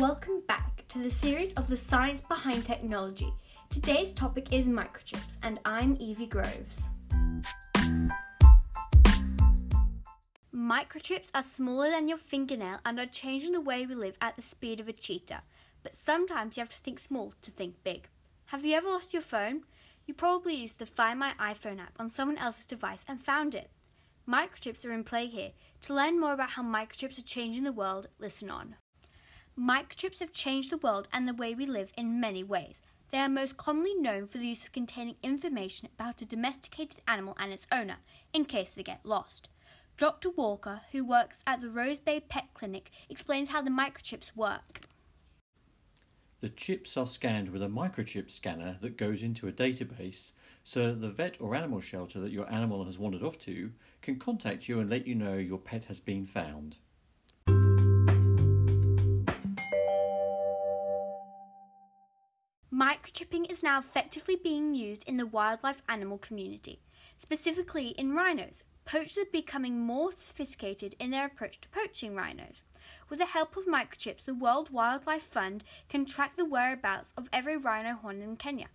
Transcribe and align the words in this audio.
Welcome 0.00 0.40
back 0.48 0.86
to 0.88 0.98
the 0.98 1.10
series 1.10 1.52
of 1.54 1.68
the 1.68 1.76
science 1.76 2.22
behind 2.22 2.64
technology. 2.64 3.34
Today's 3.68 4.14
topic 4.14 4.50
is 4.50 4.66
microchips, 4.66 5.36
and 5.42 5.60
I'm 5.66 5.98
Evie 6.00 6.26
Groves. 6.26 6.88
Microchips 10.54 11.28
are 11.34 11.42
smaller 11.42 11.90
than 11.90 12.08
your 12.08 12.16
fingernail 12.16 12.78
and 12.86 12.98
are 12.98 13.04
changing 13.04 13.52
the 13.52 13.60
way 13.60 13.84
we 13.84 13.94
live 13.94 14.16
at 14.22 14.36
the 14.36 14.42
speed 14.42 14.80
of 14.80 14.88
a 14.88 14.94
cheetah. 14.94 15.42
But 15.82 15.94
sometimes 15.94 16.56
you 16.56 16.62
have 16.62 16.70
to 16.70 16.78
think 16.78 16.98
small 16.98 17.34
to 17.42 17.50
think 17.50 17.74
big. 17.84 18.08
Have 18.46 18.64
you 18.64 18.76
ever 18.76 18.88
lost 18.88 19.12
your 19.12 19.20
phone? 19.20 19.64
You 20.06 20.14
probably 20.14 20.54
used 20.54 20.78
the 20.78 20.86
Find 20.86 21.18
My 21.18 21.34
iPhone 21.38 21.78
app 21.78 21.92
on 21.98 22.08
someone 22.08 22.38
else's 22.38 22.64
device 22.64 23.04
and 23.06 23.20
found 23.20 23.54
it. 23.54 23.70
Microchips 24.26 24.86
are 24.86 24.92
in 24.92 25.04
play 25.04 25.26
here. 25.26 25.50
To 25.82 25.92
learn 25.92 26.18
more 26.18 26.32
about 26.32 26.52
how 26.52 26.62
microchips 26.62 27.18
are 27.18 27.22
changing 27.22 27.64
the 27.64 27.70
world, 27.70 28.08
listen 28.18 28.48
on. 28.48 28.76
Microchips 29.60 30.20
have 30.20 30.32
changed 30.32 30.70
the 30.70 30.78
world 30.78 31.06
and 31.12 31.28
the 31.28 31.34
way 31.34 31.54
we 31.54 31.66
live 31.66 31.92
in 31.94 32.18
many 32.18 32.42
ways. 32.42 32.80
They 33.10 33.18
are 33.18 33.28
most 33.28 33.58
commonly 33.58 33.94
known 33.94 34.26
for 34.26 34.38
the 34.38 34.46
use 34.46 34.64
of 34.64 34.72
containing 34.72 35.16
information 35.22 35.90
about 35.94 36.22
a 36.22 36.24
domesticated 36.24 37.02
animal 37.06 37.36
and 37.38 37.52
its 37.52 37.66
owner, 37.70 37.98
in 38.32 38.46
case 38.46 38.70
they 38.70 38.82
get 38.82 39.04
lost. 39.04 39.50
Dr. 39.98 40.30
Walker, 40.30 40.80
who 40.92 41.04
works 41.04 41.40
at 41.46 41.60
the 41.60 41.68
Rose 41.68 41.98
Bay 41.98 42.20
Pet 42.20 42.48
Clinic, 42.54 42.90
explains 43.10 43.50
how 43.50 43.60
the 43.60 43.68
microchips 43.68 44.34
work. 44.34 44.86
The 46.40 46.48
chips 46.48 46.96
are 46.96 47.06
scanned 47.06 47.50
with 47.50 47.62
a 47.62 47.66
microchip 47.66 48.30
scanner 48.30 48.78
that 48.80 48.96
goes 48.96 49.22
into 49.22 49.46
a 49.46 49.52
database 49.52 50.32
so 50.64 50.86
that 50.86 51.02
the 51.02 51.10
vet 51.10 51.38
or 51.38 51.54
animal 51.54 51.82
shelter 51.82 52.18
that 52.20 52.32
your 52.32 52.50
animal 52.50 52.86
has 52.86 52.98
wandered 52.98 53.22
off 53.22 53.38
to 53.40 53.70
can 54.00 54.18
contact 54.18 54.70
you 54.70 54.80
and 54.80 54.88
let 54.88 55.06
you 55.06 55.14
know 55.14 55.34
your 55.34 55.58
pet 55.58 55.84
has 55.84 56.00
been 56.00 56.24
found. 56.24 56.76
Microchipping 62.72 63.50
is 63.50 63.64
now 63.64 63.80
effectively 63.80 64.36
being 64.36 64.76
used 64.76 65.02
in 65.08 65.16
the 65.16 65.26
wildlife 65.26 65.82
animal 65.88 66.18
community, 66.18 66.80
specifically 67.18 67.88
in 67.98 68.12
rhinos. 68.12 68.62
Poachers 68.84 69.18
are 69.18 69.30
becoming 69.32 69.80
more 69.80 70.12
sophisticated 70.12 70.94
in 71.00 71.10
their 71.10 71.26
approach 71.26 71.60
to 71.60 71.68
poaching 71.70 72.14
rhinos. 72.14 72.62
With 73.08 73.18
the 73.18 73.26
help 73.26 73.56
of 73.56 73.66
microchips, 73.66 74.24
the 74.24 74.34
World 74.34 74.70
Wildlife 74.70 75.24
Fund 75.24 75.64
can 75.88 76.06
track 76.06 76.36
the 76.36 76.44
whereabouts 76.44 77.12
of 77.16 77.28
every 77.32 77.56
rhino 77.56 77.94
horn 77.94 78.22
in 78.22 78.36
Kenya. 78.36 78.68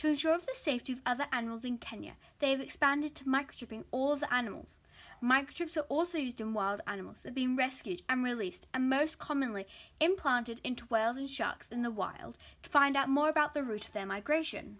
To 0.00 0.08
ensure 0.08 0.38
the 0.38 0.54
safety 0.54 0.94
of 0.94 1.02
other 1.04 1.26
animals 1.30 1.62
in 1.62 1.76
Kenya, 1.76 2.12
they 2.38 2.52
have 2.52 2.60
expanded 2.62 3.14
to 3.16 3.24
microchipping 3.24 3.84
all 3.90 4.14
of 4.14 4.20
the 4.20 4.32
animals. 4.32 4.78
Microchips 5.22 5.76
are 5.76 5.84
also 5.90 6.16
used 6.16 6.40
in 6.40 6.54
wild 6.54 6.80
animals 6.86 7.18
that 7.18 7.28
have 7.28 7.34
been 7.34 7.54
rescued 7.54 8.00
and 8.08 8.24
released, 8.24 8.66
and 8.72 8.88
most 8.88 9.18
commonly 9.18 9.66
implanted 10.00 10.58
into 10.64 10.86
whales 10.86 11.18
and 11.18 11.28
sharks 11.28 11.68
in 11.68 11.82
the 11.82 11.90
wild 11.90 12.38
to 12.62 12.70
find 12.70 12.96
out 12.96 13.10
more 13.10 13.28
about 13.28 13.52
the 13.52 13.62
route 13.62 13.88
of 13.88 13.92
their 13.92 14.06
migration. 14.06 14.78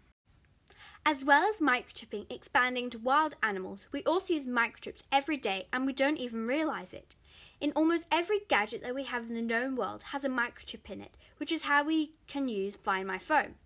As 1.04 1.22
well 1.22 1.50
as 1.50 1.60
microchipping 1.60 2.24
expanding 2.32 2.88
to 2.88 2.98
wild 2.98 3.36
animals, 3.42 3.88
we 3.92 4.02
also 4.04 4.32
use 4.32 4.46
microchips 4.46 5.04
every 5.12 5.36
day 5.36 5.66
and 5.70 5.84
we 5.84 5.92
don't 5.92 6.16
even 6.16 6.46
realize 6.46 6.94
it. 6.94 7.14
In 7.60 7.72
almost 7.72 8.06
every 8.10 8.40
gadget 8.48 8.82
that 8.84 8.94
we 8.94 9.04
have 9.04 9.24
in 9.24 9.34
the 9.34 9.42
known 9.42 9.76
world 9.76 10.02
has 10.12 10.24
a 10.24 10.30
microchip 10.30 10.88
in 10.88 11.02
it, 11.02 11.18
which 11.36 11.52
is 11.52 11.64
how 11.64 11.84
we 11.84 12.14
can 12.26 12.48
use 12.48 12.76
Find 12.76 13.06
My 13.06 13.18
Phone. 13.18 13.56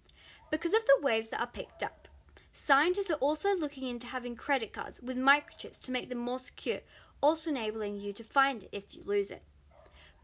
Because 0.54 0.72
of 0.72 0.86
the 0.86 1.04
waves 1.04 1.30
that 1.30 1.40
are 1.40 1.48
picked 1.48 1.82
up, 1.82 2.06
scientists 2.52 3.10
are 3.10 3.14
also 3.14 3.56
looking 3.56 3.88
into 3.88 4.06
having 4.06 4.36
credit 4.36 4.72
cards 4.72 5.00
with 5.02 5.16
microchips 5.16 5.80
to 5.80 5.90
make 5.90 6.08
them 6.08 6.18
more 6.18 6.38
secure, 6.38 6.78
also 7.20 7.50
enabling 7.50 7.98
you 7.98 8.12
to 8.12 8.22
find 8.22 8.62
it 8.62 8.68
if 8.70 8.94
you 8.94 9.02
lose 9.04 9.32
it. 9.32 9.42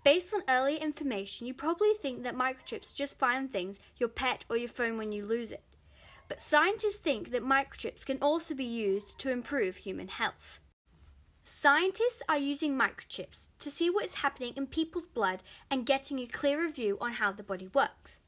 Based 0.04 0.32
on 0.32 0.42
earlier 0.48 0.78
information, 0.78 1.48
you 1.48 1.52
probably 1.52 1.94
think 2.00 2.22
that 2.22 2.36
microchips 2.36 2.94
just 2.94 3.18
find 3.18 3.52
things, 3.52 3.80
your 3.96 4.08
pet 4.08 4.44
or 4.48 4.56
your 4.56 4.68
phone 4.68 4.96
when 4.96 5.10
you 5.10 5.26
lose 5.26 5.50
it. 5.50 5.64
But 6.28 6.40
scientists 6.40 7.00
think 7.00 7.32
that 7.32 7.42
microchips 7.42 8.06
can 8.06 8.18
also 8.22 8.54
be 8.54 8.62
used 8.64 9.18
to 9.18 9.32
improve 9.32 9.78
human 9.78 10.06
health. 10.06 10.60
Scientists 11.44 12.22
are 12.28 12.38
using 12.38 12.78
microchips 12.78 13.48
to 13.58 13.68
see 13.68 13.90
what 13.90 14.04
is 14.04 14.14
happening 14.14 14.52
in 14.54 14.68
people's 14.68 15.08
blood 15.08 15.42
and 15.68 15.84
getting 15.84 16.20
a 16.20 16.26
clearer 16.26 16.68
view 16.68 16.96
on 17.00 17.14
how 17.14 17.32
the 17.32 17.42
body 17.42 17.68
works. 17.74 18.20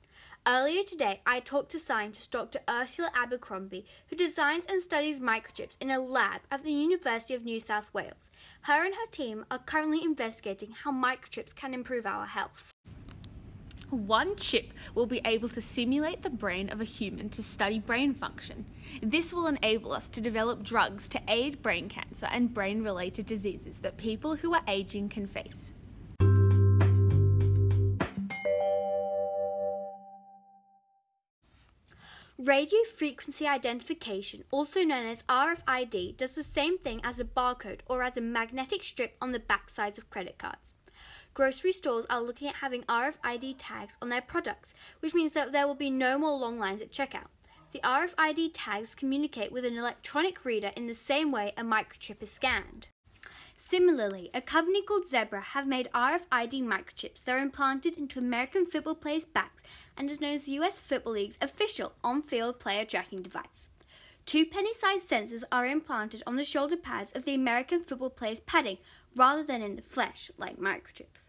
Earlier 0.44 0.82
today, 0.82 1.20
I 1.25 1.38
talked 1.38 1.70
to 1.70 1.78
scientist 1.78 2.32
Dr. 2.32 2.58
Ursula 2.69 3.12
Abercrombie, 3.14 3.86
who 4.08 4.16
designs 4.16 4.64
and 4.69 4.82
studies 4.82 5.20
microchips 5.20 5.76
in 5.80 5.88
a 5.88 6.00
lab 6.00 6.41
at 6.50 6.64
the 6.64 6.72
University 6.72 7.34
of 7.34 7.44
New 7.44 7.60
South 7.60 7.94
Wales. 7.94 8.28
Her 8.62 8.84
and 8.84 8.92
her 8.92 9.06
team 9.12 9.44
are 9.52 9.60
currently 9.60 10.02
investigating 10.02 10.72
how 10.72 10.91
microchips 10.91 11.54
can 11.54 11.72
improve 11.72 12.06
our 12.06 12.26
health. 12.26 12.72
One 13.91 14.34
chip 14.34 14.72
will 14.97 15.06
be 15.06 15.20
able 15.25 15.48
to 15.50 15.60
simulate 15.60 16.22
the 16.22 16.31
brain 16.31 16.70
of 16.70 16.81
a 16.81 16.84
human 16.84 17.28
to 17.31 17.42
study 17.42 17.78
brain 17.78 18.12
function. 18.12 18.66
This 19.00 19.32
will 19.32 19.47
enable 19.47 19.92
us 19.92 20.08
to 20.08 20.20
develop 20.20 20.64
drugs 20.64 21.06
to 21.10 21.20
aid 21.28 21.62
brain 21.62 21.88
cancer 21.88 22.26
and 22.32 22.52
brain 22.52 22.82
related 22.82 23.26
diseases 23.26 23.78
that 23.78 23.97
people 23.97 24.34
who 24.34 24.54
are 24.54 24.64
aging 24.66 25.08
can 25.08 25.28
face. 25.28 25.72
Radio 32.38 32.78
frequency 32.97 33.47
identification, 33.47 34.44
also 34.50 34.82
known 34.82 35.06
as 35.06 35.22
RFID, 35.28 36.16
does 36.16 36.32
the 36.32 36.43
same 36.43 36.78
thing 36.78 37.00
as 37.04 37.19
a 37.19 37.25
barcode 37.25 37.81
or 37.87 38.03
as 38.03 38.16
a 38.16 38.22
magnetic 38.22 38.82
strip 38.84 39.16
on 39.20 39.32
the 39.32 39.38
backsides 39.38 39.98
of 39.98 40.09
credit 40.09 40.38
cards. 40.38 40.75
Grocery 41.34 41.72
stores 41.72 42.06
are 42.09 42.22
looking 42.22 42.48
at 42.48 42.56
having 42.56 42.84
RFID 42.84 43.56
tags 43.59 43.98
on 44.00 44.09
their 44.09 44.22
products, 44.22 44.72
which 45.00 45.15
means 45.15 45.32
that 45.32 45.53
there 45.53 45.66
will 45.66 45.75
be 45.75 45.91
no 45.91 46.19
more 46.19 46.32
long 46.38 46.59
lines 46.59 46.81
at 46.81 46.91
checkout. 46.91 47.28
The 47.72 47.81
RFID 47.81 48.50
tags 48.54 48.94
communicate 48.94 49.53
with 49.53 49.66
an 49.66 49.76
electronic 49.76 50.44
reader 50.47 50.72
in 50.75 50.87
the 50.87 50.94
same 50.94 51.32
way 51.32 51.53
a 51.56 51.62
microchip 51.62 52.22
is 52.22 52.31
scanned. 52.31 52.88
Similarly, 53.64 54.28
a 54.34 54.40
company 54.42 54.82
called 54.82 55.06
Zebra 55.06 55.40
have 55.40 55.68
made 55.68 55.88
RFID 55.94 56.62
microchips 56.62 57.22
that 57.24 57.36
are 57.36 57.38
implanted 57.38 57.96
into 57.96 58.18
American 58.18 58.66
football 58.66 58.96
players' 58.96 59.24
backs 59.24 59.62
and 59.96 60.10
is 60.10 60.20
known 60.20 60.34
as 60.34 60.44
the 60.44 60.58
US 60.60 60.80
Football 60.80 61.12
League's 61.14 61.38
official 61.40 61.92
on 62.02 62.22
field 62.22 62.58
player 62.58 62.84
tracking 62.84 63.22
device. 63.22 63.70
Two 64.26 64.44
penny 64.44 64.74
sized 64.74 65.08
sensors 65.08 65.44
are 65.52 65.64
implanted 65.64 66.24
on 66.26 66.34
the 66.34 66.44
shoulder 66.44 66.76
pads 66.76 67.12
of 67.12 67.24
the 67.24 67.34
American 67.34 67.84
football 67.84 68.10
player's 68.10 68.40
padding 68.40 68.78
rather 69.14 69.44
than 69.44 69.62
in 69.62 69.76
the 69.76 69.82
flesh, 69.82 70.30
like 70.36 70.58
microchips. 70.58 71.28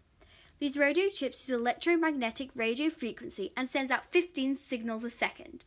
These 0.58 0.76
radio 0.76 1.08
chips 1.08 1.48
use 1.48 1.56
electromagnetic 1.56 2.50
radio 2.54 2.90
frequency 2.90 3.52
and 3.56 3.70
sends 3.70 3.92
out 3.92 4.10
15 4.10 4.56
signals 4.56 5.04
a 5.04 5.10
second. 5.10 5.64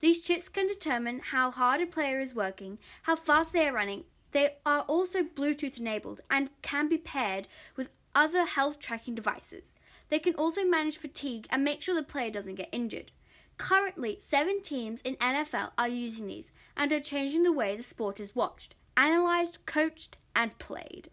These 0.00 0.20
chips 0.20 0.50
can 0.50 0.66
determine 0.66 1.22
how 1.30 1.50
hard 1.50 1.80
a 1.80 1.86
player 1.86 2.20
is 2.20 2.34
working, 2.34 2.78
how 3.04 3.16
fast 3.16 3.52
they 3.52 3.66
are 3.66 3.72
running. 3.72 4.04
They 4.32 4.56
are 4.64 4.82
also 4.82 5.22
Bluetooth 5.22 5.78
enabled 5.78 6.20
and 6.30 6.50
can 6.62 6.88
be 6.88 6.98
paired 6.98 7.48
with 7.76 7.90
other 8.14 8.44
health 8.44 8.78
tracking 8.78 9.14
devices. 9.14 9.74
They 10.08 10.18
can 10.18 10.34
also 10.34 10.64
manage 10.64 10.98
fatigue 10.98 11.46
and 11.50 11.64
make 11.64 11.82
sure 11.82 11.94
the 11.94 12.02
player 12.02 12.30
doesn't 12.30 12.56
get 12.56 12.68
injured. 12.72 13.12
Currently, 13.58 14.18
seven 14.20 14.62
teams 14.62 15.00
in 15.02 15.16
NFL 15.16 15.72
are 15.76 15.88
using 15.88 16.26
these 16.26 16.50
and 16.76 16.92
are 16.92 17.00
changing 17.00 17.42
the 17.42 17.52
way 17.52 17.76
the 17.76 17.82
sport 17.82 18.18
is 18.18 18.34
watched, 18.34 18.74
analysed, 18.96 19.66
coached, 19.66 20.16
and 20.34 20.58
played. 20.58 21.10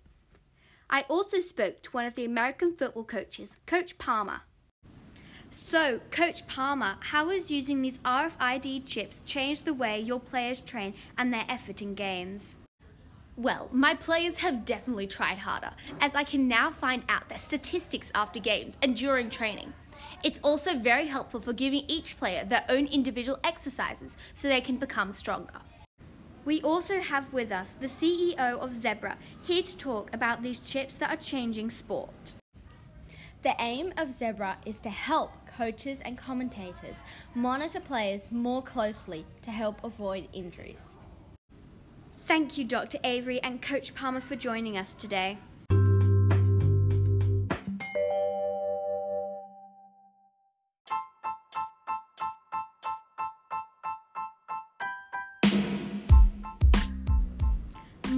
I 0.90 1.02
also 1.10 1.42
spoke 1.42 1.84
to 1.84 1.92
one 1.92 2.06
of 2.06 2.16
the 2.16 2.24
American 2.24 2.74
football 2.74 3.04
coaches, 3.04 3.58
Coach 3.66 3.98
Palmer. 3.98 4.42
So, 5.52 6.00
Coach 6.12 6.48
Palmer, 6.48 6.98
how 7.00 7.30
has 7.30 7.52
using 7.52 7.82
these 7.82 7.98
RFID 8.00 8.86
chips 8.86 9.22
changed 9.26 9.66
the 9.66 9.74
way 9.74 10.00
your 10.00 10.20
players 10.20 10.60
train 10.60 10.94
and 11.18 11.34
their 11.34 11.46
effort 11.50 11.82
in 11.82 11.96
games? 11.96 12.56
Well, 13.38 13.70
my 13.72 13.94
players 13.94 14.40
have 14.40 14.66
definitely 14.66 15.06
tried 15.06 15.38
harder, 15.38 15.70
as 16.02 16.16
I 16.16 16.24
can 16.24 16.48
now 16.48 16.72
find 16.72 17.04
out 17.08 17.30
their 17.30 17.38
statistics 17.38 18.12
after 18.16 18.40
games 18.40 18.80
and 18.82 18.96
during 18.96 19.30
training. 19.30 19.74
It's 20.24 20.40
also 20.44 20.76
very 20.76 21.06
helpful 21.06 21.40
for 21.40 21.54
giving 21.54 21.84
each 21.88 22.18
player 22.18 22.44
their 22.44 22.66
own 22.68 22.88
individual 22.88 23.38
exercises 23.44 24.18
so 24.34 24.48
they 24.48 24.60
can 24.60 24.78
become 24.78 25.12
stronger. 25.12 25.62
We 26.46 26.64
also 26.64 27.00
have 27.00 27.32
with 27.32 27.52
us 27.52 27.74
the 27.74 27.86
CEO 27.86 28.40
of 28.40 28.76
Zebra 28.76 29.18
here 29.44 29.62
to 29.62 29.78
talk 29.78 30.12
about 30.14 30.42
these 30.42 30.60
chips 30.60 30.98
that 30.98 31.14
are 31.14 31.22
changing 31.22 31.70
sport. 31.70 32.34
The 33.44 33.54
aim 33.60 33.94
of 33.98 34.12
Zebra 34.12 34.58
is 34.66 34.82
to 34.82 34.90
help 34.90 35.32
coaches 35.56 36.00
and 36.04 36.18
commentators 36.18 37.04
monitor 37.36 37.82
players 37.82 38.32
more 38.32 38.64
closely 38.64 39.28
to 39.44 39.52
help 39.52 39.84
avoid 39.84 40.28
injuries. 40.34 40.97
Thank 42.28 42.58
you, 42.58 42.66
Dr. 42.66 42.98
Avery 43.06 43.42
and 43.42 43.62
Coach 43.62 43.96
Palmer, 43.96 44.20
for 44.20 44.36
joining 44.36 44.78
us 44.78 44.94
today. 44.94 45.38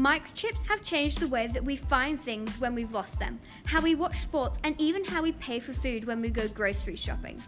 Microchips 0.10 0.66
have 0.66 0.82
changed 0.82 1.20
the 1.20 1.28
way 1.28 1.46
that 1.46 1.64
we 1.64 1.76
find 1.76 2.20
things 2.20 2.60
when 2.60 2.74
we've 2.74 2.92
lost 2.92 3.20
them, 3.20 3.40
how 3.66 3.80
we 3.80 3.94
watch 3.94 4.18
sports, 4.18 4.58
and 4.64 4.74
even 4.82 5.06
how 5.06 5.22
we 5.22 5.34
pay 5.34 5.60
for 5.60 5.72
food 5.72 6.04
when 6.04 6.20
we 6.20 6.32
go 6.32 6.48
grocery 6.48 6.96
shopping. 6.96 7.40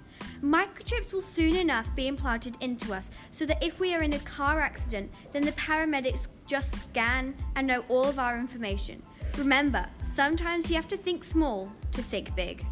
Microchips 0.43 1.11
will 1.11 1.23
soon 1.23 1.55
enough 1.55 1.87
be 1.95 2.07
implanted 2.07 2.55
into 2.61 2.93
us 2.93 3.09
so 3.31 3.47
that 3.47 3.63
if 3.63 3.79
we 3.79 3.95
are 3.95 4.03
in 4.03 4.13
a 4.13 4.19
car 4.19 4.61
accident, 4.61 5.11
then 5.33 5.41
the 5.41 5.53
paramedics 5.53 6.27
just 6.45 6.79
scan 6.83 7.33
and 7.55 7.65
know 7.65 7.83
all 7.89 8.05
of 8.05 8.19
our 8.19 8.37
information. 8.37 9.01
Remember, 9.39 9.83
sometimes 10.03 10.69
you 10.69 10.75
have 10.75 10.87
to 10.89 10.97
think 10.97 11.23
small 11.23 11.71
to 11.93 12.03
think 12.03 12.35
big. 12.35 12.63